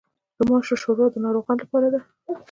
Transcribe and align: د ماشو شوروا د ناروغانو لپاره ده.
د 0.37 0.39
ماشو 0.49 0.75
شوروا 0.83 1.05
د 1.11 1.15
ناروغانو 1.25 1.61
لپاره 1.63 1.87
ده. 1.93 1.99